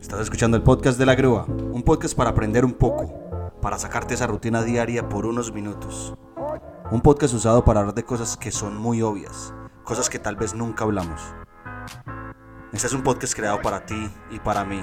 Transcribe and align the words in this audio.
Estás 0.00 0.20
escuchando 0.20 0.56
el 0.56 0.62
podcast 0.62 0.98
de 0.98 1.04
la 1.04 1.14
grúa, 1.14 1.44
un 1.44 1.82
podcast 1.82 2.16
para 2.16 2.30
aprender 2.30 2.64
un 2.64 2.72
poco, 2.72 3.52
para 3.60 3.78
sacarte 3.78 4.14
esa 4.14 4.26
rutina 4.26 4.62
diaria 4.62 5.08
por 5.08 5.26
unos 5.26 5.52
minutos. 5.52 6.14
Un 6.90 7.02
podcast 7.02 7.34
usado 7.34 7.64
para 7.64 7.80
hablar 7.80 7.94
de 7.94 8.04
cosas 8.04 8.36
que 8.38 8.50
son 8.50 8.78
muy 8.78 9.02
obvias, 9.02 9.52
cosas 9.84 10.08
que 10.08 10.18
tal 10.18 10.36
vez 10.36 10.54
nunca 10.54 10.84
hablamos. 10.84 11.20
Este 12.72 12.86
es 12.86 12.94
un 12.94 13.02
podcast 13.02 13.34
creado 13.34 13.60
para 13.60 13.84
ti 13.84 14.10
y 14.30 14.38
para 14.38 14.64
mí. 14.64 14.82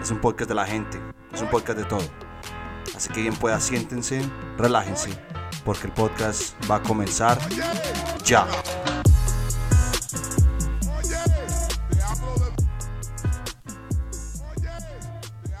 Es 0.00 0.10
un 0.12 0.20
podcast 0.20 0.48
de 0.48 0.54
la 0.54 0.66
gente, 0.66 1.00
es 1.32 1.42
un 1.42 1.48
podcast 1.48 1.76
de 1.78 1.84
todo. 1.84 2.04
Así 2.96 3.12
que 3.12 3.22
bien 3.22 3.34
pueda, 3.34 3.58
siéntense, 3.58 4.22
relájense, 4.56 5.10
porque 5.64 5.88
el 5.88 5.92
podcast 5.92 6.54
va 6.70 6.76
a 6.76 6.82
comenzar 6.82 7.38
ya. 8.24 8.46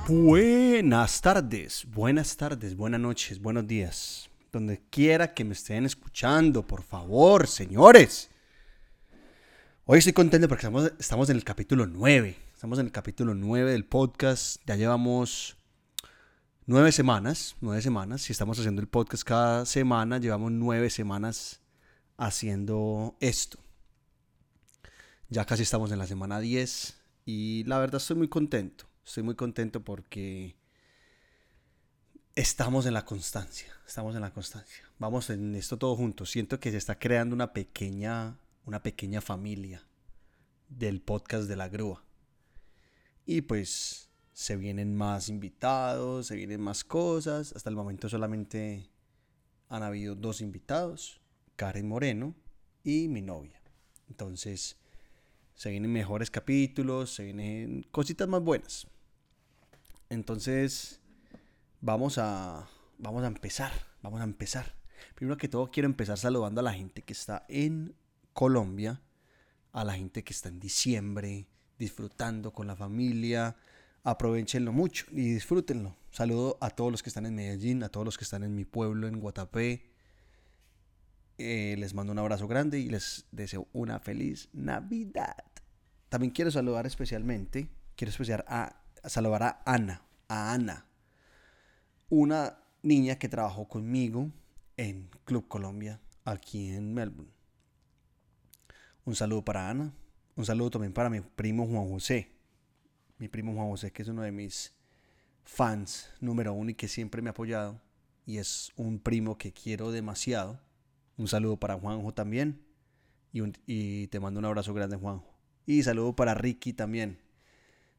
Buenas 0.08 1.20
tardes, 1.20 1.84
buenas 1.86 2.34
tardes, 2.38 2.74
buenas 2.74 2.98
noches, 2.98 3.42
buenos 3.42 3.66
días. 3.66 4.30
Donde 4.50 4.80
quiera 4.88 5.34
que 5.34 5.44
me 5.44 5.52
estén 5.52 5.84
escuchando, 5.84 6.66
por 6.66 6.82
favor, 6.82 7.46
señores. 7.46 8.30
Hoy 9.84 9.98
estoy 9.98 10.14
contento 10.14 10.48
porque 10.48 10.62
estamos, 10.62 10.92
estamos 10.98 11.28
en 11.28 11.36
el 11.36 11.44
capítulo 11.44 11.86
9. 11.86 12.38
Estamos 12.54 12.78
en 12.78 12.86
el 12.86 12.92
capítulo 12.92 13.34
9 13.34 13.70
del 13.70 13.84
podcast. 13.84 14.62
Ya 14.64 14.76
llevamos 14.76 15.58
nueve 16.64 16.90
semanas, 16.90 17.56
nueve 17.60 17.82
semanas. 17.82 18.22
Si 18.22 18.32
estamos 18.32 18.58
haciendo 18.58 18.80
el 18.80 18.88
podcast 18.88 19.24
cada 19.24 19.66
semana, 19.66 20.16
llevamos 20.16 20.52
nueve 20.52 20.88
semanas 20.88 21.60
haciendo 22.16 23.14
esto. 23.20 23.58
Ya 25.28 25.44
casi 25.44 25.64
estamos 25.64 25.92
en 25.92 25.98
la 25.98 26.06
semana 26.06 26.40
10 26.40 26.96
y 27.26 27.64
la 27.64 27.78
verdad 27.78 28.00
estoy 28.00 28.16
muy 28.16 28.28
contento. 28.28 28.87
Estoy 29.08 29.22
muy 29.22 29.36
contento 29.36 29.82
porque 29.82 30.54
estamos 32.34 32.84
en 32.84 32.92
la 32.92 33.06
constancia, 33.06 33.74
estamos 33.86 34.14
en 34.14 34.20
la 34.20 34.34
constancia. 34.34 34.84
Vamos 34.98 35.30
en 35.30 35.54
esto 35.54 35.78
todo 35.78 35.96
juntos. 35.96 36.28
Siento 36.28 36.60
que 36.60 36.70
se 36.70 36.76
está 36.76 36.98
creando 36.98 37.34
una 37.34 37.54
pequeña, 37.54 38.38
una 38.66 38.82
pequeña 38.82 39.22
familia 39.22 39.82
del 40.68 41.00
podcast 41.00 41.48
de 41.48 41.56
la 41.56 41.70
grúa. 41.70 42.04
Y 43.24 43.40
pues 43.40 44.10
se 44.34 44.56
vienen 44.56 44.94
más 44.94 45.30
invitados, 45.30 46.26
se 46.26 46.36
vienen 46.36 46.60
más 46.60 46.84
cosas. 46.84 47.54
Hasta 47.56 47.70
el 47.70 47.76
momento 47.76 48.10
solamente 48.10 48.90
han 49.70 49.84
habido 49.84 50.16
dos 50.16 50.42
invitados, 50.42 51.22
Karen 51.56 51.88
Moreno 51.88 52.34
y 52.84 53.08
mi 53.08 53.22
novia. 53.22 53.62
Entonces, 54.06 54.76
se 55.54 55.70
vienen 55.70 55.94
mejores 55.94 56.30
capítulos, 56.30 57.14
se 57.14 57.24
vienen 57.24 57.86
cositas 57.90 58.28
más 58.28 58.42
buenas. 58.42 58.86
Entonces, 60.10 61.00
vamos 61.80 62.18
a, 62.18 62.68
vamos 62.98 63.24
a 63.24 63.26
empezar, 63.26 63.72
vamos 64.02 64.20
a 64.20 64.24
empezar. 64.24 64.74
Primero 65.14 65.36
que 65.36 65.48
todo, 65.48 65.70
quiero 65.70 65.86
empezar 65.86 66.18
saludando 66.18 66.60
a 66.60 66.64
la 66.64 66.72
gente 66.72 67.02
que 67.02 67.12
está 67.12 67.44
en 67.48 67.94
Colombia, 68.32 69.02
a 69.72 69.84
la 69.84 69.94
gente 69.94 70.24
que 70.24 70.32
está 70.32 70.48
en 70.48 70.60
diciembre, 70.60 71.48
disfrutando 71.78 72.52
con 72.52 72.66
la 72.66 72.76
familia. 72.76 73.56
Aprovechenlo 74.02 74.72
mucho 74.72 75.06
y 75.10 75.32
disfrútenlo. 75.34 75.96
Saludo 76.10 76.56
a 76.60 76.70
todos 76.70 76.90
los 76.90 77.02
que 77.02 77.10
están 77.10 77.26
en 77.26 77.34
Medellín, 77.34 77.82
a 77.82 77.90
todos 77.90 78.06
los 78.06 78.16
que 78.16 78.24
están 78.24 78.42
en 78.42 78.54
mi 78.54 78.64
pueblo, 78.64 79.08
en 79.08 79.20
Guatapé. 79.20 79.90
Eh, 81.36 81.76
les 81.78 81.94
mando 81.94 82.12
un 82.12 82.18
abrazo 82.18 82.48
grande 82.48 82.80
y 82.80 82.88
les 82.88 83.26
deseo 83.30 83.68
una 83.72 84.00
feliz 84.00 84.48
Navidad. 84.52 85.44
También 86.08 86.32
quiero 86.32 86.50
saludar 86.50 86.86
especialmente, 86.86 87.68
quiero 87.94 88.10
especial 88.10 88.44
a 88.48 88.80
saludar 89.04 89.42
a 89.42 89.62
Ana, 89.64 90.02
a 90.28 90.52
Ana, 90.52 90.86
una 92.08 92.58
niña 92.82 93.18
que 93.18 93.28
trabajó 93.28 93.68
conmigo 93.68 94.30
en 94.76 95.10
Club 95.24 95.48
Colombia, 95.48 96.00
aquí 96.24 96.70
en 96.70 96.94
Melbourne. 96.94 97.32
Un 99.04 99.14
saludo 99.14 99.44
para 99.44 99.68
Ana, 99.68 99.92
un 100.36 100.44
saludo 100.44 100.70
también 100.70 100.92
para 100.92 101.10
mi 101.10 101.20
primo 101.20 101.66
Juan 101.66 101.88
José, 101.88 102.32
mi 103.18 103.28
primo 103.28 103.54
Juan 103.54 103.68
José, 103.68 103.92
que 103.92 104.02
es 104.02 104.08
uno 104.08 104.22
de 104.22 104.32
mis 104.32 104.74
fans 105.44 106.10
número 106.20 106.52
uno 106.52 106.70
y 106.70 106.74
que 106.74 106.88
siempre 106.88 107.22
me 107.22 107.30
ha 107.30 107.32
apoyado, 107.32 107.80
y 108.26 108.38
es 108.38 108.70
un 108.76 109.00
primo 109.00 109.38
que 109.38 109.52
quiero 109.52 109.90
demasiado. 109.90 110.60
Un 111.16 111.26
saludo 111.26 111.56
para 111.58 111.78
Juanjo 111.78 112.12
también, 112.12 112.62
y, 113.32 113.42
y 113.66 114.06
te 114.08 114.20
mando 114.20 114.38
un 114.38 114.44
abrazo 114.44 114.72
grande, 114.74 114.96
Juanjo. 114.96 115.34
Y 115.66 115.82
saludo 115.82 116.14
para 116.14 116.34
Ricky 116.34 116.72
también, 116.72 117.18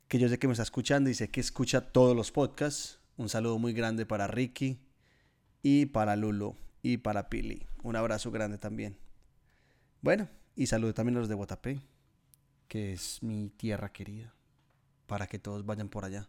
que 0.10 0.18
yo 0.18 0.28
sé 0.28 0.40
que 0.40 0.48
me 0.48 0.54
está 0.54 0.64
escuchando 0.64 1.10
y 1.10 1.14
sé 1.14 1.30
que 1.30 1.40
escucha 1.40 1.82
todos 1.82 2.16
los 2.16 2.32
podcasts. 2.32 3.00
Un 3.16 3.30
saludo 3.30 3.60
muy 3.60 3.74
grande 3.74 4.08
para 4.08 4.26
Ricky 4.26 4.80
y 5.62 5.86
para 5.86 6.16
Lulo 6.16 6.58
y 6.82 6.98
para 6.98 7.30
Pili. 7.30 7.68
Un 7.84 7.96
abrazo 7.96 8.32
grande 8.32 8.58
también. 8.58 8.98
Bueno, 10.02 10.28
y 10.56 10.66
saludo 10.66 10.96
también 10.96 11.18
a 11.18 11.20
los 11.20 11.30
de 11.30 11.36
Guatapé, 11.36 11.80
que 12.68 12.92
es 12.92 13.22
mi 13.22 13.52
tierra 13.52 13.92
querida, 13.92 14.34
para 15.06 15.28
que 15.28 15.38
todos 15.38 15.64
vayan 15.64 15.90
por 15.90 16.06
allá. 16.06 16.28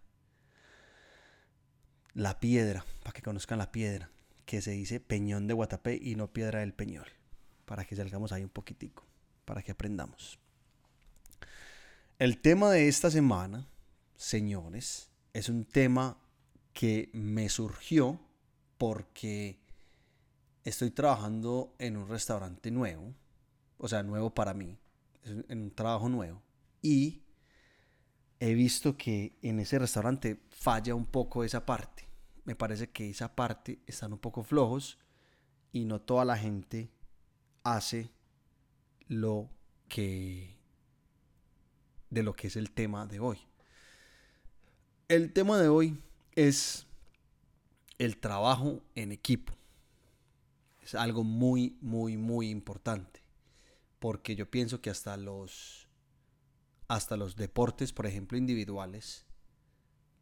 La 2.13 2.39
piedra, 2.39 2.85
para 3.03 3.15
que 3.15 3.23
conozcan 3.23 3.59
la 3.59 3.73
piedra, 3.73 4.11
que 4.45 4.61
se 4.61 4.73
dice 4.73 5.01
Peñón 5.01 5.47
de 5.47 5.55
Guatapé 5.55 5.99
y 6.03 6.17
no 6.17 6.33
Piedra 6.33 6.61
del 6.61 6.75
Peñol, 6.75 7.09
para 7.65 7.87
que 7.87 7.97
salgamos 7.97 8.33
ahí 8.33 8.43
un 8.43 8.51
poquitico, 8.51 9.07
para 9.47 9.63
que 9.63 9.73
aprendamos. 9.73 10.39
El 12.21 12.37
tema 12.37 12.71
de 12.71 12.87
esta 12.87 13.11
semana, 13.11 13.67
señores, 14.15 15.09
es 15.33 15.49
un 15.49 15.65
tema 15.65 16.19
que 16.75 17.09
me 17.15 17.49
surgió 17.49 18.21
porque 18.77 19.59
estoy 20.63 20.91
trabajando 20.91 21.75
en 21.79 21.97
un 21.97 22.07
restaurante 22.07 22.71
nuevo, 22.71 23.15
o 23.79 23.89
sea, 23.89 24.03
nuevo 24.03 24.35
para 24.35 24.53
mí, 24.53 24.77
en 25.25 25.63
un 25.63 25.71
trabajo 25.71 26.11
nuevo, 26.11 26.43
y 26.83 27.23
he 28.39 28.53
visto 28.53 28.99
que 28.99 29.39
en 29.41 29.59
ese 29.59 29.79
restaurante 29.79 30.43
falla 30.51 30.95
un 30.95 31.07
poco 31.07 31.43
esa 31.43 31.65
parte. 31.65 32.07
Me 32.45 32.55
parece 32.55 32.91
que 32.91 33.09
esa 33.09 33.35
parte 33.35 33.81
están 33.87 34.13
un 34.13 34.19
poco 34.19 34.43
flojos 34.43 34.99
y 35.73 35.87
no 35.87 36.03
toda 36.03 36.27
la 36.27 36.37
gente 36.37 36.91
hace 37.65 38.13
lo 39.09 39.49
que 39.89 40.60
de 42.11 42.23
lo 42.23 42.35
que 42.35 42.49
es 42.49 42.57
el 42.57 42.71
tema 42.71 43.07
de 43.07 43.21
hoy. 43.21 43.39
El 45.09 45.33
tema 45.33 45.59
de 45.59 45.69
hoy 45.69 45.99
es 46.33 46.87
el 47.99 48.17
trabajo 48.19 48.83
en 48.95 49.13
equipo. 49.13 49.53
Es 50.83 50.95
algo 50.95 51.25
muy, 51.25 51.77
muy, 51.81 52.17
muy 52.17 52.51
importante. 52.51 53.23
Porque 53.99 54.35
yo 54.35 54.51
pienso 54.51 54.81
que 54.81 54.91
hasta 54.91 55.17
los, 55.17 55.89
hasta 56.89 57.17
los 57.17 57.37
deportes, 57.37 57.93
por 57.93 58.07
ejemplo, 58.07 58.39
individuales, 58.39 59.27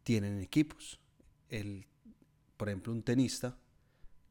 tienen 0.03 0.39
equipos. 0.39 0.99
El, 1.49 1.87
por 2.57 2.69
ejemplo, 2.69 2.91
un 2.91 3.03
tenista, 3.03 3.57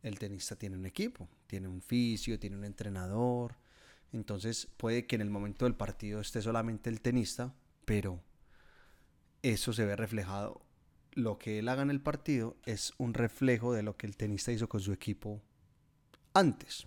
el 0.03 0.19
tenista 0.19 0.57
tiene 0.57 0.77
un 0.77 0.87
equipo, 0.87 1.29
tiene 1.47 1.69
un 1.69 1.81
fisio, 1.81 2.39
tiene 2.39 2.57
un 2.57 2.65
entrenador, 2.65 3.57
entonces 4.13 4.69
puede 4.77 5.07
que 5.07 5.17
en 5.17 5.23
el 5.23 5.31
momento 5.31 5.65
del 5.65 5.75
partido 5.75 6.21
esté 6.21 6.41
solamente 6.43 6.91
el 6.91 7.01
tenista, 7.01 7.55
pero 7.85 8.23
eso 9.43 9.73
se 9.73 9.85
ve 9.85 9.97
reflejado. 9.97 10.63
Lo 11.13 11.39
que 11.39 11.59
él 11.59 11.69
haga 11.69 11.83
en 11.83 11.91
el 11.91 12.01
partido 12.01 12.57
es 12.65 12.93
un 12.99 13.15
reflejo 13.15 13.73
de 13.73 13.83
lo 13.83 13.97
que 13.97 14.07
el 14.07 14.17
tenista 14.17 14.53
hizo 14.53 14.69
con 14.69 14.81
su 14.81 14.93
equipo 14.93 15.43
antes. 16.33 16.87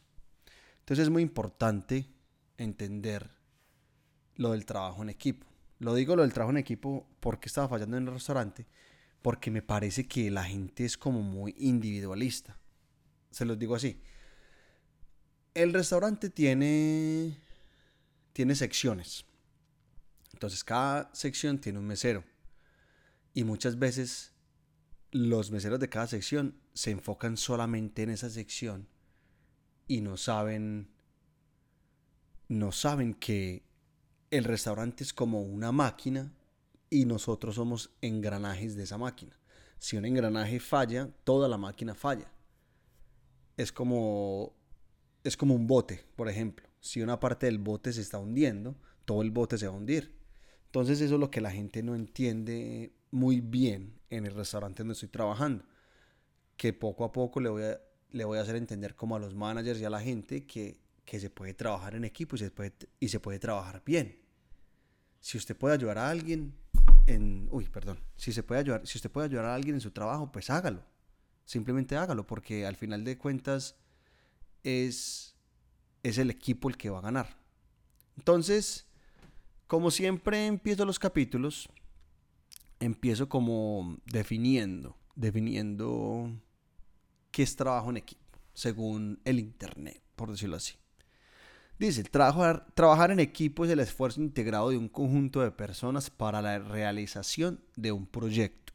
Entonces 0.80 1.04
es 1.04 1.09
muy 1.09 1.22
importante 1.22 2.08
entender 2.58 3.30
lo 4.36 4.52
del 4.52 4.66
trabajo 4.66 5.03
en 5.03 5.09
equipo. 5.09 5.48
Lo 5.80 5.94
digo 5.96 6.16
lo 6.16 6.22
del 6.22 6.34
trabajo 6.34 6.52
en 6.52 6.58
equipo 6.58 7.08
porque 7.20 7.48
estaba 7.48 7.68
fallando 7.68 7.98
en 7.98 8.08
el 8.08 8.14
restaurante, 8.14 8.67
porque 9.22 9.52
me 9.52 9.62
parece 9.62 10.08
que 10.08 10.32
la 10.32 10.44
gente 10.44 10.85
es 10.85 10.97
como 10.97 11.22
muy 11.22 11.56
individualista. 11.58 12.58
Se 13.32 13.46
los 13.46 13.58
digo 13.58 13.76
así. 13.76 14.02
El 15.53 15.74
restaurante 15.74 16.30
tiene, 16.30 17.38
tiene 18.34 18.56
secciones. 18.56 19.26
Entonces 20.34 20.64
cada 20.64 21.14
sección 21.14 21.59
tiene 21.59 21.80
un 21.80 21.88
mesero. 21.88 22.24
Y 23.34 23.44
muchas 23.44 23.78
veces 23.78 24.34
los 25.12 25.52
meseros 25.52 25.80
de 25.80 25.90
cada 25.90 26.08
sección 26.08 26.56
se 26.74 26.92
enfocan 26.92 27.36
solamente 27.36 28.03
en 28.03 28.12
esa 28.12 28.30
sección 28.30 28.88
y 29.88 30.02
no 30.02 30.16
saben 30.16 30.90
no 32.48 32.72
saben 32.72 33.14
que 33.14 33.64
el 34.30 34.44
restaurante 34.44 35.03
es 35.03 35.14
como 35.14 35.42
una 35.42 35.72
máquina 35.72 36.34
y 36.90 37.06
nosotros 37.06 37.56
somos 37.56 37.92
engranajes 38.02 38.76
de 38.76 38.84
esa 38.84 38.98
máquina. 38.98 39.38
Si 39.80 39.96
un 39.96 40.06
engranaje 40.06 40.59
falla, 40.59 41.09
toda 41.24 41.48
la 41.48 41.58
máquina 41.58 41.96
falla. 41.96 42.30
Es 43.56 43.72
como 43.72 44.53
es 45.23 45.38
como 45.38 45.56
un 45.56 45.68
bote, 45.68 46.03
por 46.16 46.29
ejemplo. 46.29 46.68
Si 46.79 47.02
una 47.02 47.20
parte 47.20 47.46
del 47.46 47.59
bote 47.59 47.94
se 47.94 48.02
está 48.02 48.18
hundiendo, 48.18 48.76
todo 49.06 49.22
el 49.22 49.32
bote 49.32 49.58
se 49.58 49.68
va 49.68 49.73
a 49.73 49.78
hundir. 49.78 50.16
Entonces 50.66 51.02
eso 51.02 51.16
es 51.16 51.20
lo 51.20 51.29
que 51.29 51.41
la 51.41 51.52
gente 51.52 51.84
no 51.84 51.96
entiende 51.96 52.94
muy 53.12 53.41
bien 53.41 54.00
en 54.09 54.26
el 54.26 54.34
restaurante 54.34 54.84
donde 54.84 54.94
estoy 54.94 55.09
trabajando. 55.09 55.66
Que 56.58 56.73
poco 56.73 57.03
a 57.03 57.12
poco 57.12 57.40
le 57.40 57.50
voy 57.50 57.64
a, 57.64 57.82
le 58.12 58.26
voy 58.26 58.38
a 58.38 58.41
hacer 58.41 58.56
entender 58.56 58.96
como 58.96 59.16
a 59.16 59.20
los 59.20 59.35
managers 59.35 59.79
y 59.79 59.85
a 59.85 59.90
la 59.90 60.00
gente 60.00 60.46
que, 60.46 60.79
que 61.06 61.20
se 61.20 61.29
puede 61.29 61.53
trabajar 61.53 61.96
en 61.96 62.06
equipo 62.06 62.35
y 62.35 62.40
se 62.40 62.52
puede, 62.52 62.74
y 63.00 63.09
se 63.09 63.20
puede 63.20 63.40
trabajar 63.40 63.84
bien. 63.85 64.17
Si 65.20 65.38
usted 65.38 65.56
puede 65.56 65.76
ayudar 65.76 65.97
a 65.97 66.09
alguien 66.09 66.56
en... 67.06 67.47
Uy, 67.52 67.67
perdón. 67.67 68.00
Si, 68.16 68.32
se 68.32 68.44
puede 68.44 68.62
ayudar, 68.62 68.88
si 68.88 68.97
usted 68.97 69.12
puede 69.12 69.28
ayudar 69.28 69.46
a 69.46 69.56
alguien 69.56 69.76
en 69.76 69.82
su 69.82 69.91
trabajo, 69.91 70.32
pues 70.32 70.50
hágalo. 70.50 70.84
Simplemente 71.46 71.96
hágalo 71.97 72.26
porque 72.26 72.66
al 72.66 72.76
final 72.76 73.03
de 73.03 73.17
cuentas 73.17 73.76
es, 74.63 75.35
es 76.03 76.17
el 76.17 76.29
equipo 76.29 76.69
el 76.69 76.78
que 76.78 76.90
va 76.90 76.99
a 76.99 77.03
ganar. 77.03 77.37
Entonces, 78.17 78.87
como 79.67 79.91
siempre 79.91 80.47
empiezo 80.47 80.85
los 80.85 80.99
capítulos, 80.99 81.69
empiezo 82.79 83.29
como 83.29 83.97
definiendo, 84.05 84.97
definiendo 85.16 86.31
qué 87.31 87.43
es 87.43 87.55
trabajo 87.55 87.90
en 87.90 87.97
equipo, 87.97 88.40
según 88.53 89.19
el 89.23 89.40
Internet, 89.40 90.02
por 90.16 90.31
decirlo 90.31 90.58
así. 90.58 90.75
Dice, 91.79 92.03
trabajar, 92.03 92.67
trabajar 92.75 93.09
en 93.09 93.19
equipo 93.19 93.66
es 93.66 93.72
el 93.72 93.79
esfuerzo 93.79 94.22
integrado 94.22 94.69
de 94.69 94.78
un 94.78 94.87
conjunto 94.87 95.41
de 95.41 95.52
personas 95.52 96.11
para 96.11 96.41
la 96.41 96.59
realización 96.59 97.59
de 97.75 97.91
un 97.91 98.05
proyecto. 98.05 98.73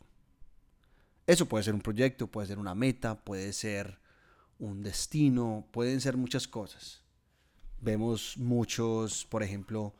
Eso 1.26 1.46
puede 1.46 1.62
ser 1.62 1.74
un 1.74 1.82
proyecto, 1.82 2.26
puede 2.26 2.48
ser 2.48 2.58
una 2.58 2.74
meta, 2.74 3.22
puede 3.22 3.52
ser 3.52 4.00
un 4.58 4.82
destino, 4.82 5.66
pueden 5.70 6.00
ser 6.00 6.16
muchas 6.16 6.48
cosas. 6.48 7.02
Vemos 7.80 8.36
muchos, 8.38 9.26
por 9.26 9.42
ejemplo, 9.42 9.94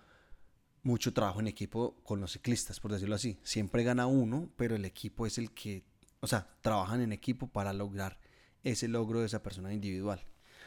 mucho 0.82 1.12
trabajo 1.12 1.40
en 1.40 1.48
equipo 1.48 1.96
con 2.04 2.20
los 2.20 2.32
ciclistas, 2.32 2.80
por 2.80 2.92
decirlo 2.92 3.16
así. 3.16 3.38
Siempre 3.42 3.84
gana 3.84 4.06
uno, 4.06 4.50
pero 4.56 4.76
el 4.76 4.84
equipo 4.84 5.26
es 5.26 5.36
el 5.38 5.50
que, 5.52 5.84
o 6.20 6.26
sea, 6.26 6.56
trabajan 6.60 7.00
en 7.00 7.12
equipo 7.12 7.48
para 7.48 7.72
lograr 7.72 8.18
ese 8.62 8.88
logro 8.88 9.20
de 9.20 9.26
esa 9.26 9.42
persona 9.42 9.72
individual. 9.72 10.24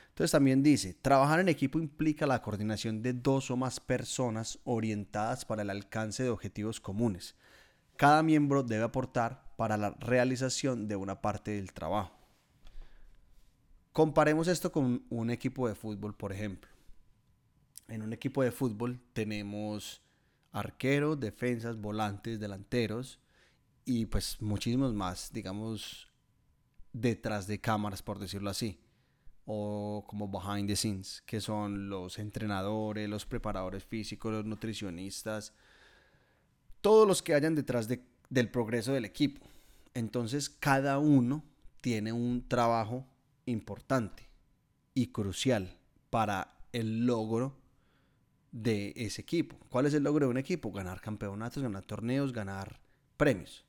Entonces 0.09 0.31
también 0.31 0.61
dice, 0.61 0.93
trabajar 0.93 1.39
en 1.39 1.47
equipo 1.47 1.79
implica 1.79 2.27
la 2.27 2.41
coordinación 2.41 3.01
de 3.01 3.13
dos 3.13 3.49
o 3.51 3.57
más 3.57 3.79
personas 3.79 4.59
orientadas 4.65 5.45
para 5.45 5.61
el 5.61 5.69
alcance 5.69 6.23
de 6.23 6.29
objetivos 6.29 6.81
comunes. 6.81 7.35
Cada 7.95 8.21
miembro 8.21 8.63
debe 8.63 8.83
aportar 8.83 9.53
para 9.55 9.77
la 9.77 9.91
realización 9.91 10.87
de 10.89 10.97
una 10.97 11.21
parte 11.21 11.51
del 11.51 11.71
trabajo. 11.71 12.18
Comparemos 13.99 14.47
esto 14.47 14.71
con 14.71 15.03
un 15.09 15.29
equipo 15.29 15.67
de 15.67 15.75
fútbol, 15.75 16.15
por 16.15 16.31
ejemplo. 16.31 16.71
En 17.89 18.01
un 18.01 18.13
equipo 18.13 18.41
de 18.41 18.49
fútbol 18.53 18.97
tenemos 19.11 20.01
arqueros, 20.53 21.19
defensas, 21.19 21.75
volantes, 21.75 22.39
delanteros 22.39 23.19
y 23.83 24.05
pues 24.05 24.41
muchísimos 24.41 24.93
más, 24.93 25.33
digamos, 25.33 26.07
detrás 26.93 27.45
de 27.45 27.59
cámaras, 27.59 28.01
por 28.01 28.19
decirlo 28.19 28.49
así 28.49 28.79
o 29.43 30.05
como 30.07 30.29
behind 30.29 30.69
the 30.69 30.77
scenes, 30.77 31.21
que 31.25 31.41
son 31.41 31.89
los 31.89 32.19
entrenadores, 32.19 33.09
los 33.09 33.25
preparadores 33.25 33.83
físicos, 33.83 34.31
los 34.31 34.45
nutricionistas, 34.45 35.51
todos 36.79 37.05
los 37.05 37.21
que 37.21 37.33
hayan 37.33 37.53
detrás 37.53 37.89
del 37.89 38.49
progreso 38.49 38.93
del 38.93 39.03
equipo. 39.03 39.45
Entonces 39.93 40.49
cada 40.49 40.99
uno 40.99 41.43
tiene 41.81 42.13
un 42.13 42.47
trabajo 42.47 43.05
importante 43.49 44.29
y 44.93 45.07
crucial 45.07 45.77
para 46.09 46.57
el 46.71 47.05
logro 47.05 47.57
de 48.51 48.93
ese 48.95 49.21
equipo. 49.21 49.57
¿Cuál 49.69 49.85
es 49.85 49.93
el 49.93 50.03
logro 50.03 50.25
de 50.25 50.31
un 50.31 50.37
equipo? 50.37 50.71
Ganar 50.71 51.01
campeonatos, 51.01 51.61
ganar 51.61 51.83
torneos, 51.83 52.33
ganar 52.33 52.79
premios. 53.17 53.65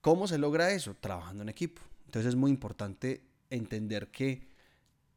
¿Cómo 0.00 0.26
se 0.26 0.38
logra 0.38 0.72
eso? 0.72 0.94
Trabajando 0.94 1.42
en 1.42 1.48
equipo. 1.48 1.82
Entonces 2.06 2.30
es 2.30 2.36
muy 2.36 2.50
importante 2.50 3.22
entender 3.50 4.10
que 4.10 4.48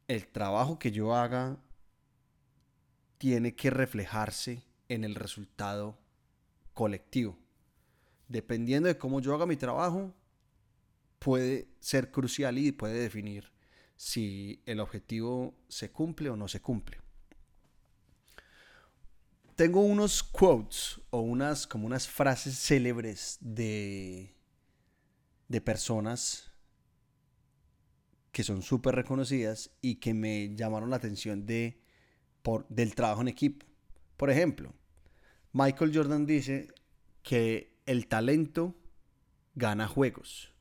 el 0.08 0.26
trabajo 0.26 0.78
que 0.78 0.90
yo 0.90 1.14
haga 1.14 1.58
tiene 3.18 3.54
que 3.54 3.70
reflejarse 3.70 4.62
en 4.88 5.04
el 5.04 5.14
resultado 5.14 5.98
colectivo. 6.74 7.38
Dependiendo 8.28 8.88
de 8.88 8.98
cómo 8.98 9.20
yo 9.20 9.34
haga 9.34 9.46
mi 9.46 9.56
trabajo, 9.56 10.12
puede 11.18 11.68
ser 11.80 12.10
crucial 12.10 12.58
y 12.58 12.72
puede 12.72 13.00
definir 13.00 13.53
si 13.96 14.62
el 14.66 14.80
objetivo 14.80 15.54
se 15.68 15.90
cumple 15.90 16.30
o 16.30 16.36
no 16.36 16.48
se 16.48 16.60
cumple. 16.60 16.98
Tengo 19.56 19.80
unos 19.80 20.22
quotes 20.22 21.00
o 21.10 21.20
unas 21.20 21.66
como 21.66 21.86
unas 21.86 22.08
frases 22.08 22.58
célebres 22.58 23.38
de, 23.40 24.34
de 25.48 25.60
personas 25.60 26.50
que 28.32 28.42
son 28.42 28.62
súper 28.62 28.96
reconocidas 28.96 29.70
y 29.80 29.96
que 29.96 30.12
me 30.12 30.56
llamaron 30.56 30.90
la 30.90 30.96
atención 30.96 31.46
de, 31.46 31.80
por, 32.42 32.66
del 32.68 32.96
trabajo 32.96 33.20
en 33.20 33.28
equipo. 33.28 33.64
Por 34.16 34.28
ejemplo, 34.28 34.74
Michael 35.52 35.92
Jordan 35.94 36.26
dice 36.26 36.66
que 37.22 37.78
el 37.86 38.08
talento 38.08 38.74
gana 39.54 39.86
juegos, 39.86 40.52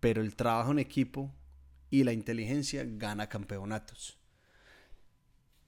pero 0.00 0.22
el 0.22 0.34
trabajo 0.34 0.72
en 0.72 0.80
equipo 0.80 1.32
y 1.90 2.04
la 2.04 2.12
inteligencia 2.12 2.84
gana 2.86 3.28
campeonatos. 3.28 4.18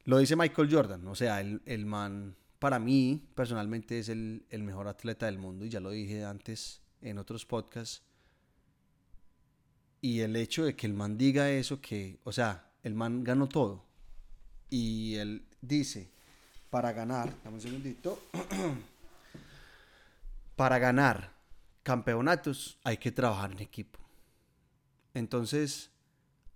Lo 0.05 0.19
dice 0.19 0.37
Michael 0.37 0.73
Jordan, 0.73 1.07
o 1.07 1.15
sea, 1.15 1.41
el, 1.41 1.63
el 1.67 1.87
man 1.87 2.37
para 2.59 2.79
mí 2.79 3.29
personalmente 3.35 3.99
es 3.99 4.09
el, 4.09 4.45
el 4.51 4.63
mejor 4.63 4.89
atleta 4.89 5.27
del 5.27 5.39
mundo 5.39 5.65
y 5.65 5.71
ya 5.71 5.81
lo 5.81 5.91
dije 5.91 6.25
antes 6.25 6.83
en 7.01 7.19
otros 7.19 7.47
podcasts 7.47 8.03
y 10.01 10.21
el 10.21 10.37
hecho 10.37 10.65
de 10.65 10.75
que 10.75 10.87
el 10.87 10.95
man 10.95 11.19
diga 11.19 11.51
eso, 11.51 11.81
que, 11.81 12.19
o 12.25 12.33
sea, 12.33 12.71
el 12.83 12.95
man 12.95 13.23
ganó 13.23 13.49
todo. 13.49 13.85
Y 14.71 15.17
él 15.17 15.45
dice, 15.61 16.11
para 16.71 16.93
ganar, 16.93 17.35
dame 17.45 17.57
un 17.57 17.61
segundito, 17.61 18.23
para 20.57 20.79
ganar 20.79 21.33
campeonatos 21.83 22.79
hay 22.83 22.97
que 22.97 23.13
trabajar 23.13 23.53
en 23.53 23.61
equipo. 23.61 23.99
Entonces, 25.13 25.91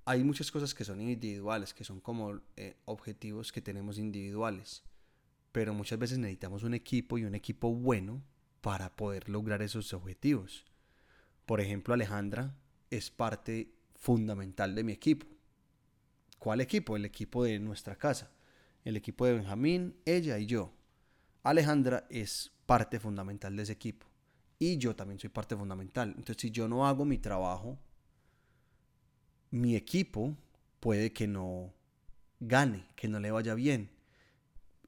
hay 0.07 0.23
muchas 0.25 0.51
cosas 0.51 0.75
que 0.75 0.85
son 0.85 1.01
individuales, 1.01 1.73
que 1.73 1.85
son 1.85 2.01
como 2.01 2.41
eh, 2.57 2.77
objetivos 2.85 3.53
que 3.53 3.63
tenemos 3.63 3.99
individuales. 3.99 4.83
Pero 5.53 5.73
muchas 5.73 5.99
veces 5.99 6.19
necesitamos 6.19 6.63
un 6.63 6.75
equipo 6.75 7.17
y 7.17 7.25
un 7.25 7.35
equipo 7.35 7.73
bueno 7.73 8.23
para 8.61 8.95
poder 8.95 9.29
lograr 9.29 9.63
esos 9.63 9.93
objetivos. 9.93 10.65
Por 11.47 11.61
ejemplo, 11.61 11.95
Alejandra 11.95 12.55
es 12.91 13.11
parte 13.11 13.75
fundamental 13.95 14.75
de 14.75 14.85
mi 14.85 14.93
equipo. 14.93 15.27
¿Cuál 16.39 16.61
equipo? 16.61 16.97
El 16.97 17.05
equipo 17.05 17.45
de 17.45 17.59
nuestra 17.59 17.97
casa. 17.97 18.31
El 18.85 18.97
equipo 18.97 19.25
de 19.25 19.35
Benjamín, 19.35 19.97
ella 20.05 20.39
y 20.39 20.47
yo. 20.47 20.73
Alejandra 21.43 22.07
es 22.11 22.53
parte 22.67 23.01
fundamental 23.01 23.57
de 23.57 23.63
ese 23.63 23.73
equipo. 23.73 24.07
Y 24.59 24.77
yo 24.77 24.95
también 24.95 25.19
soy 25.19 25.31
parte 25.31 25.57
fundamental. 25.57 26.09
Entonces, 26.11 26.37
si 26.41 26.51
yo 26.51 26.69
no 26.69 26.87
hago 26.87 27.05
mi 27.05 27.19
trabajo, 27.19 27.79
mi 29.55 29.77
equipo 29.77 30.37
puede 30.81 31.13
que 31.13 31.29
no 31.29 31.73
gane, 32.41 32.89
que 32.97 33.07
no 33.07 33.21
le 33.21 33.31
vaya 33.31 33.55
bien. 33.55 33.89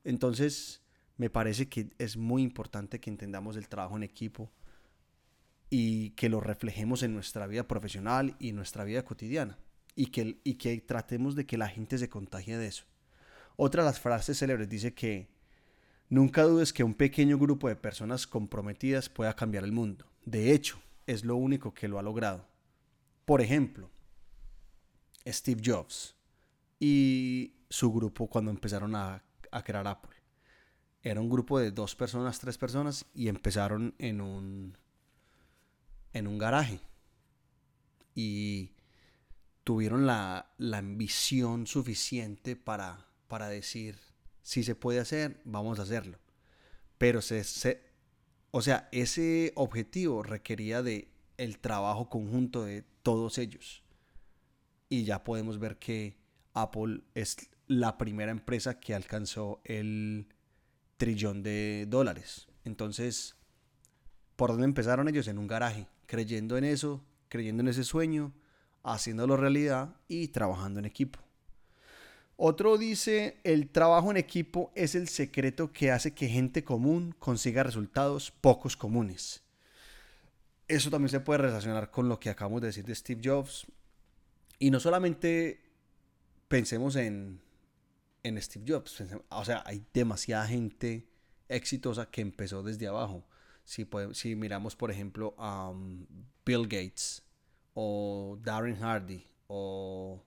Entonces, 0.02 0.82
me 1.16 1.30
parece 1.30 1.68
que 1.68 1.90
es 1.99 2.16
muy 2.16 2.42
importante 2.42 2.99
que 2.99 3.08
entendamos 3.08 3.56
el 3.56 3.68
trabajo 3.68 3.96
en 3.96 4.02
equipo 4.02 4.50
y 5.70 6.11
que 6.11 6.28
lo 6.28 6.40
reflejemos 6.40 7.04
en 7.04 7.14
nuestra 7.14 7.46
vida 7.46 7.68
profesional 7.68 8.35
y 8.40 8.50
nuestra 8.50 8.82
vida 8.82 9.04
cotidiana 9.04 9.56
y 9.94 10.06
que, 10.06 10.40
y 10.42 10.54
que 10.54 10.80
tratemos 10.80 11.37
de 11.37 11.46
que 11.46 11.58
la 11.58 11.68
gente 11.68 11.96
se 11.96 12.08
contagie 12.08 12.58
de 12.58 12.66
eso. 12.66 12.87
Otra 13.54 13.85
de 13.85 13.90
las 13.90 14.00
frases 14.00 14.37
célebres 14.37 14.68
dice 14.68 14.94
que 14.94 15.28
nunca 16.08 16.42
dudes 16.42 16.73
que 16.73 16.82
un 16.82 16.94
pequeño 16.94 17.38
grupo 17.38 17.68
de 17.68 17.76
personas 17.76 18.26
comprometidas 18.26 19.11
pueda 19.11 19.37
cambiar 19.37 19.62
el 19.62 19.70
mundo. 19.70 20.06
De 20.25 20.50
hecho, 20.50 20.80
es 21.06 21.25
lo 21.25 21.37
único 21.37 21.73
que 21.73 21.87
lo 21.87 22.00
ha 22.00 22.02
logrado. 22.02 22.49
Por 23.25 23.40
ejemplo, 23.40 23.90
Steve 25.26 25.61
Jobs 25.64 26.16
y 26.78 27.54
su 27.68 27.92
grupo 27.92 28.28
cuando 28.28 28.50
empezaron 28.50 28.95
a, 28.95 29.23
crear 29.64 29.87
Apple. 29.87 30.16
Era 31.02 31.21
un 31.21 31.30
grupo 31.30 31.59
de 31.59 31.71
dos 31.71 31.95
personas, 31.95 32.38
tres 32.38 32.59
personas 32.59 33.06
y 33.14 33.28
empezaron 33.28 33.95
en 33.99 34.21
un 34.21 34.76
en 36.12 36.26
un 36.26 36.38
garaje. 36.38 36.80
Y 38.14 38.73
tuvieron 39.64 40.06
la, 40.06 40.54
ambición 40.73 41.66
suficiente 41.66 42.56
para, 42.56 43.06
para 43.28 43.49
decir, 43.49 43.99
si 44.42 44.62
se 44.62 44.75
puede 44.75 45.00
hacer, 45.00 45.40
vamos 45.45 45.78
a 45.78 45.83
hacerlo. 45.83 46.18
Pero 46.99 47.21
se, 47.21 47.45
se, 47.45 47.83
o 48.50 48.62
sea, 48.62 48.88
ese 48.92 49.52
objetivo 49.54 50.23
requería 50.23 50.83
de 50.83 51.11
el 51.37 51.59
trabajo 51.59 52.09
conjunto 52.09 52.64
de 52.64 52.83
todos 53.02 53.38
ellos. 53.38 53.83
Y 54.88 55.05
ya 55.05 55.25
podemos 55.25 55.59
ver 55.59 55.78
que 55.78 56.16
Apple 56.55 57.02
es 57.14 57.37
la 57.66 57.99
primera 57.99 58.31
empresa 58.31 58.78
que 58.78 58.95
alcanzó 58.95 59.61
el 59.64 60.28
trillón 60.97 61.43
de 61.43 61.87
dólares. 61.88 62.49
Entonces, 62.64 63.37
¿Por 64.37 64.50
dónde 64.50 64.66
empezaron 64.66 65.09
ellos? 65.09 65.28
En 65.28 65.38
un 65.38 65.47
garaje, 65.47 65.88
creyendo 66.05 66.59
en 66.59 66.64
eso, 66.64 67.02
creyendo 67.28 67.62
en 67.62 67.69
ese 67.69 67.85
sueño, 67.85 68.33
haciéndolo 68.83 69.37
realidad 69.37 69.97
y 70.09 70.28
trabajando 70.28 70.78
en 70.78 70.85
equipo. 70.85 71.19
Otro 72.37 72.76
dice, 72.76 73.40
el 73.45 73.71
trabajo 73.71 74.11
en 74.11 74.19
equipo 74.19 74.71
es 74.75 74.95
el 74.95 75.09
secreto 75.09 75.73
que 75.73 75.90
hace 75.90 76.12
que 76.12 76.28
gente 76.28 76.64
común 76.64 77.14
consiga 77.19 77.62
resultados 77.62 78.31
pocos 78.31 78.76
comunes. 78.76 79.43
Eso 80.69 80.90
también 80.90 81.09
se 81.09 81.21
puede 81.21 81.38
relacionar 81.38 81.90
con 81.90 82.11
lo 82.11 82.21
que 82.21 82.28
acabamos 82.28 82.61
de 82.61 82.66
decir 82.66 82.85
de 82.85 82.95
Steve 82.95 83.23
Jobs. 83.25 83.66
Y 84.58 84.70
no 84.70 84.80
solamente 84.80 85.60
pensemos 86.48 86.96
en, 86.96 87.40
en 88.22 88.40
Steve 88.40 88.64
Jobs, 88.66 89.02
o 89.28 89.44
sea, 89.44 89.62
hay 89.66 89.84
demasiada 89.92 90.46
gente 90.46 91.08
exitosa 91.48 92.10
que 92.10 92.20
empezó 92.20 92.62
desde 92.62 92.86
abajo. 92.86 93.26
Si, 93.64 93.86
si 94.12 94.36
miramos, 94.36 94.76
por 94.76 94.90
ejemplo, 94.90 95.34
a 95.38 95.70
um, 95.70 96.06
Bill 96.44 96.62
Gates 96.62 97.22
o 97.75 98.38
Darren 98.42 98.76
Hardy 98.76 99.25
o 99.48 100.25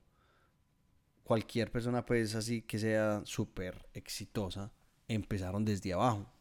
cualquier 1.24 1.72
persona 1.72 2.06
pues 2.06 2.36
así 2.36 2.62
que 2.62 2.80
sea 2.80 3.22
súper 3.26 3.88
exitosa, 3.94 4.72
empezaron 5.08 5.66
desde 5.66 5.94
abajo. 5.94 6.32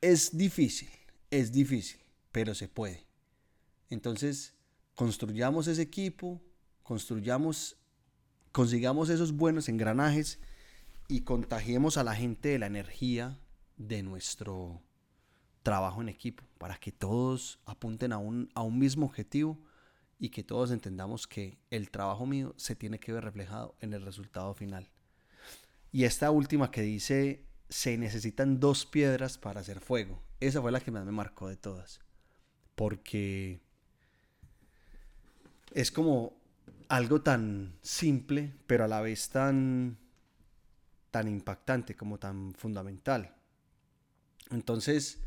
Es 0.00 0.36
difícil, 0.36 0.88
es 1.30 1.52
difícil, 1.52 2.00
pero 2.32 2.54
se 2.54 2.68
puede. 2.68 3.04
Entonces, 3.90 4.54
construyamos 4.98 5.68
ese 5.68 5.82
equipo, 5.82 6.42
construyamos, 6.82 7.76
consigamos 8.50 9.10
esos 9.10 9.30
buenos 9.30 9.68
engranajes 9.68 10.40
y 11.06 11.20
contagiemos 11.20 11.96
a 11.96 12.02
la 12.02 12.16
gente 12.16 12.48
de 12.48 12.58
la 12.58 12.66
energía 12.66 13.38
de 13.76 14.02
nuestro 14.02 14.82
trabajo 15.62 16.02
en 16.02 16.08
equipo, 16.08 16.42
para 16.58 16.78
que 16.78 16.90
todos 16.90 17.60
apunten 17.64 18.12
a 18.12 18.18
un, 18.18 18.50
a 18.56 18.62
un 18.62 18.76
mismo 18.76 19.06
objetivo 19.06 19.56
y 20.18 20.30
que 20.30 20.42
todos 20.42 20.72
entendamos 20.72 21.28
que 21.28 21.60
el 21.70 21.92
trabajo 21.92 22.26
mío 22.26 22.52
se 22.56 22.74
tiene 22.74 22.98
que 22.98 23.12
ver 23.12 23.22
reflejado 23.22 23.76
en 23.78 23.92
el 23.92 24.02
resultado 24.02 24.52
final. 24.52 24.90
Y 25.92 26.06
esta 26.06 26.32
última 26.32 26.72
que 26.72 26.82
dice, 26.82 27.46
se 27.68 27.96
necesitan 27.98 28.58
dos 28.58 28.84
piedras 28.84 29.38
para 29.38 29.60
hacer 29.60 29.78
fuego. 29.78 30.20
Esa 30.40 30.60
fue 30.60 30.72
la 30.72 30.80
que 30.80 30.90
más 30.90 31.06
me 31.06 31.12
marcó 31.12 31.48
de 31.48 31.56
todas. 31.56 32.00
Porque 32.74 33.60
es 35.72 35.90
como 35.90 36.38
algo 36.88 37.22
tan 37.22 37.76
simple, 37.82 38.54
pero 38.66 38.84
a 38.84 38.88
la 38.88 39.00
vez 39.00 39.28
tan, 39.28 39.98
tan 41.10 41.28
impactante, 41.28 41.94
como 41.94 42.18
tan 42.18 42.54
fundamental. 42.54 43.34
Entonces, 44.50 45.20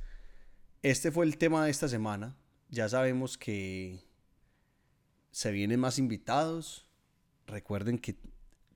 este 0.81 1.11
fue 1.11 1.25
el 1.25 1.37
tema 1.37 1.65
de 1.65 1.71
esta 1.71 1.87
semana. 1.87 2.35
Ya 2.69 2.89
sabemos 2.89 3.37
que 3.37 3.99
se 5.31 5.51
vienen 5.51 5.79
más 5.79 5.99
invitados. 5.99 6.87
Recuerden 7.45 7.99
que 7.99 8.17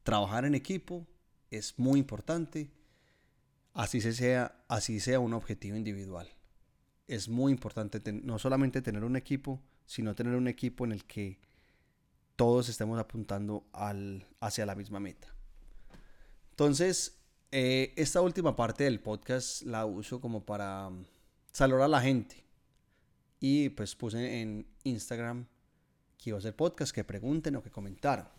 trabajar 0.04 0.46
en 0.46 0.54
equipo 0.54 1.08
es 1.50 1.78
muy 1.78 2.00
importante. 2.00 2.70
Así, 3.74 4.00
sea, 4.00 4.64
así 4.68 5.00
sea 5.00 5.20
un 5.20 5.34
objetivo 5.34 5.76
individual. 5.76 6.30
Es 7.08 7.28
muy 7.28 7.52
importante 7.52 8.02
no 8.14 8.40
solamente 8.40 8.82
tener 8.82 9.04
un 9.04 9.16
equipo, 9.16 9.62
sino 9.86 10.16
tener 10.16 10.36
un 10.36 10.48
equipo 10.48 10.86
en 10.86 10.92
el 10.92 11.04
que 11.06 11.40
todos 12.36 12.70
estemos 12.70 13.00
apuntando 13.00 13.66
al, 13.74 14.28
hacia 14.40 14.66
la 14.66 14.76
misma 14.76 15.00
meta. 15.00 15.34
Entonces, 16.52 17.20
eh, 17.52 17.94
esta 17.96 18.22
última 18.22 18.56
parte 18.56 18.86
del 18.86 19.00
podcast 19.00 19.62
la 19.64 19.86
uso 19.86 20.20
como 20.22 20.46
para 20.46 20.90
saludar 21.52 21.84
a 21.84 21.88
la 21.88 22.02
gente. 22.02 22.44
Y 23.40 23.70
pues 23.70 23.96
puse 23.96 24.42
en 24.42 24.68
Instagram 24.84 25.46
que 26.18 26.30
iba 26.30 26.38
a 26.38 26.40
hacer 26.40 26.56
podcast, 26.56 26.94
que 26.94 27.04
pregunten 27.04 27.56
o 27.56 27.64
que 27.64 27.72
comentaran. 27.72 28.30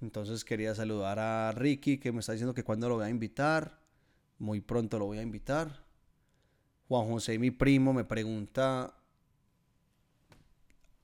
Entonces 0.00 0.44
quería 0.44 0.74
saludar 0.74 1.18
a 1.18 1.52
Ricky 1.52 1.98
que 1.98 2.12
me 2.12 2.20
está 2.20 2.32
diciendo 2.32 2.54
que 2.54 2.64
cuando 2.64 2.88
lo 2.88 2.96
voy 2.96 3.06
a 3.06 3.10
invitar. 3.10 3.82
Muy 4.38 4.60
pronto 4.60 4.98
lo 4.98 5.06
voy 5.06 5.18
a 5.18 5.22
invitar. 5.22 5.84
Juan 6.88 7.08
José, 7.08 7.38
mi 7.38 7.50
primo, 7.50 7.92
me 7.92 8.04
pregunta, 8.04 8.94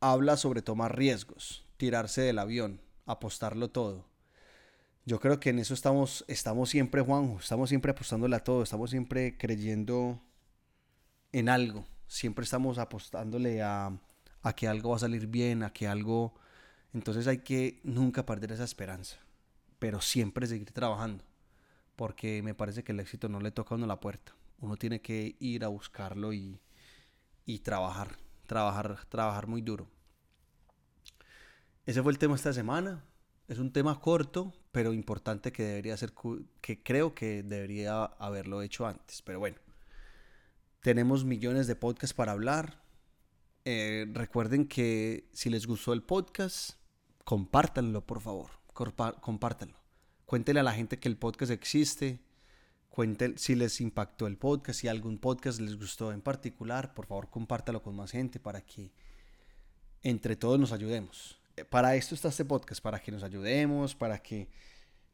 habla 0.01 0.37
sobre 0.37 0.63
tomar 0.63 0.97
riesgos, 0.97 1.65
tirarse 1.81 2.21
del 2.21 2.39
avión, 2.39 2.83
apostarlo 3.07 3.71
todo. 3.71 4.07
Yo 5.07 5.19
creo 5.19 5.41
que 5.41 5.49
en 5.49 5.59
eso 5.59 5.73
estamos, 5.73 6.27
estamos 6.29 6.69
siempre, 6.69 7.01
Juanjo, 7.01 7.39
estamos 7.41 7.71
siempre 7.71 7.93
apostándole 7.93 8.37
a 8.37 8.45
todo, 8.45 8.63
estamos 8.63 8.91
siempre 8.91 9.39
creyendo 9.39 10.23
en 11.33 11.49
algo, 11.49 11.87
siempre 12.07 12.45
estamos 12.45 12.77
apostándole 12.77 13.63
a, 13.63 13.99
a 14.43 14.53
que 14.55 14.69
algo 14.69 14.91
va 14.91 14.97
a 14.97 15.01
salir 15.01 15.27
bien, 15.27 15.63
a 15.63 15.73
que 15.73 15.89
algo... 15.89 16.35
Entonces 16.93 17.27
hay 17.27 17.39
que 17.39 17.81
nunca 17.83 18.27
perder 18.27 18.53
esa 18.53 18.65
esperanza, 18.65 19.17
pero 19.79 20.03
siempre 20.03 20.47
seguir 20.47 20.73
trabajando, 20.73 21.25
porque 21.97 22.43
me 22.43 22.55
parece 22.55 22.85
que 22.85 22.93
el 22.93 23.01
éxito 23.01 23.31
no 23.31 23.41
le 23.41 23.53
toca 23.53 23.75
a 23.75 23.79
uno 23.79 23.87
la 23.87 24.01
puerta. 24.01 24.35
Uno 24.61 24.77
tiene 24.77 25.01
que 25.01 25.35
ir 25.41 25.65
a 25.65 25.69
buscarlo 25.69 26.35
y, 26.35 26.61
y 27.47 27.61
trabajar, 27.61 28.19
trabajar, 28.47 29.07
trabajar 29.09 29.47
muy 29.47 29.63
duro. 29.63 29.89
Ese 31.87 32.03
fue 32.03 32.13
el 32.13 32.19
tema 32.19 32.35
esta 32.35 32.53
semana. 32.53 33.05
Es 33.49 33.59
un 33.59 33.73
tema 33.73 34.01
corto, 34.01 34.53
pero 34.71 34.93
importante 34.93 35.51
que 35.53 35.65
debería 35.65 35.97
ser, 35.97 36.13
que 36.61 36.83
creo 36.83 37.15
que 37.15 37.43
debería 37.43 38.05
haberlo 38.05 38.63
hecho 38.63 38.87
antes. 38.87 39.23
Pero 39.23 39.41
bueno, 39.41 39.57
tenemos 40.81 41.25
millones 41.25 41.67
de 41.67 41.77
podcasts 41.77 42.15
para 42.15 42.33
hablar. 42.33 42.83
Eh, 43.65 44.07
recuerden 44.13 44.69
que 44.69 45.29
si 45.33 45.51
les 45.51 45.67
gustó 45.67 45.93
el 45.93 46.03
podcast, 46.03 46.75
compártanlo, 47.25 48.07
por 48.07 48.21
favor. 48.21 48.51
compártanlo. 48.73 49.77
Cuéntenle 50.27 50.61
a 50.61 50.63
la 50.63 50.73
gente 50.73 50.99
que 50.99 51.09
el 51.09 51.17
podcast 51.17 51.51
existe. 51.51 52.21
Cuenten 52.89 53.37
si 53.37 53.57
les 53.57 53.81
impactó 53.81 54.27
el 54.27 54.37
podcast, 54.37 54.81
si 54.81 54.89
algún 54.89 55.19
podcast 55.19 55.61
les 55.61 55.77
gustó 55.77 56.13
en 56.13 56.21
particular, 56.21 56.95
por 56.95 57.07
favor 57.07 57.31
compártalo 57.31 57.83
con 57.83 57.97
más 57.97 58.11
gente 58.11 58.39
para 58.41 58.61
que 58.63 58.93
entre 60.03 60.37
todos 60.37 60.59
nos 60.59 60.73
ayudemos. 60.73 61.40
Para 61.65 61.97
esto 61.97 62.15
está 62.15 62.29
este 62.29 62.45
podcast, 62.45 62.83
para 62.83 63.01
que 63.01 63.13
nos 63.13 63.23
ayudemos, 63.23 63.95
para 63.95 64.19
que 64.19 64.49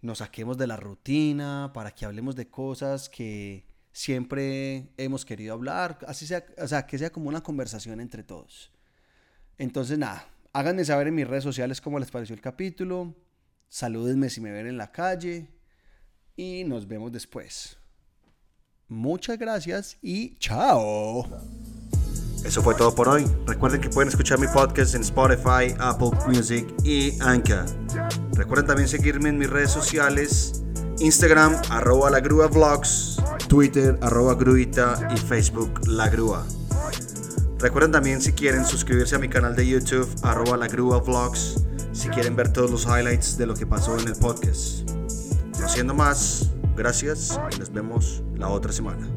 nos 0.00 0.19
saquemos 0.19 0.57
de 0.59 0.67
la 0.67 0.76
rutina, 0.76 1.71
para 1.75 1.91
que 1.91 2.05
hablemos 2.05 2.37
de 2.37 2.49
cosas 2.49 3.09
que, 3.09 3.67
siempre 3.97 4.93
hemos 4.99 5.25
querido 5.25 5.55
hablar, 5.55 6.00
así 6.07 6.26
sea, 6.26 6.45
o 6.59 6.69
sea, 6.69 6.87
que 6.87 6.99
sea 6.99 7.09
como 7.09 7.31
una 7.31 7.43
conversación 7.43 7.99
entre 7.99 8.23
todos. 8.23 8.71
Entonces, 9.57 9.99
nada, 9.99 10.29
háganme 10.53 10.85
saber 10.85 11.07
en 11.07 11.15
mis 11.15 11.26
redes 11.26 11.45
sociales 11.45 11.81
cómo 11.81 11.99
les 11.99 12.11
pareció 12.11 12.35
el 12.35 12.43
capítulo, 12.43 13.15
salúdenme 13.69 14.29
si 14.29 14.43
me 14.43 14.53
ven 14.53 14.67
en 14.67 14.76
la 14.76 14.93
calle 14.93 15.49
y 16.37 16.65
nos 16.65 16.87
vemos 16.87 17.11
después. 17.11 17.79
Muchas 18.87 19.38
gracias 19.38 19.97
y 20.03 20.37
chao. 20.37 21.25
Eso 22.47 22.62
fue 22.62 22.76
todo 22.76 22.95
por 22.95 23.09
hoy. 23.09 23.26
Recuerden 23.45 23.81
que 23.81 23.88
pueden 23.88 24.09
escuchar 24.09 24.38
mi 24.38 24.47
podcast 24.47 24.95
en 24.95 25.00
Spotify, 25.00 25.75
Apple 25.81 26.11
Music 26.29 26.73
y 26.85 27.21
Anchor. 27.21 27.67
Recuerden 28.35 28.67
también 28.69 28.88
seguirme 28.88 29.31
en 29.31 29.38
mis 29.38 29.50
redes 29.50 29.73
sociales, 29.73 30.62
Instagram, 31.00 31.61
arroba 31.71 32.09
la 32.09 32.21
grúa 32.21 32.47
vlogs, 32.47 33.17
Twitter, 33.49 33.99
arroba 34.00 34.35
gruita 34.35 35.09
y 35.12 35.19
Facebook, 35.19 35.88
La 35.88 36.09
Grúa. 36.09 36.47
Recuerden 37.59 37.91
también 37.91 38.21
si 38.23 38.33
quieren 38.33 38.65
suscribirse 38.65 39.17
a 39.17 39.19
mi 39.19 39.29
canal 39.29 39.57
de 39.57 39.67
YouTube, 39.67 40.09
arroba 40.23 40.57
La 40.57 40.69
Grúa 40.69 41.00
Vlogs, 41.00 41.65
si 41.93 42.09
quieren 42.11 42.37
ver 42.37 42.53
todos 42.53 42.71
los 42.71 42.85
highlights 42.85 43.37
de 43.38 43.47
lo 43.47 43.55
que 43.55 43.67
pasó 43.67 43.99
en 43.99 44.07
el 44.07 44.15
podcast. 44.15 44.88
No 45.61 45.69
siendo 45.69 45.95
más, 45.95 46.50
gracias 46.76 47.41
y 47.57 47.59
nos 47.59 47.73
vemos 47.73 48.23
la 48.37 48.49
otra 48.49 48.73
semana. 48.73 49.16